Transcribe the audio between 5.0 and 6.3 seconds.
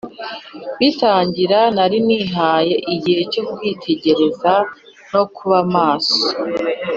no kuba maso.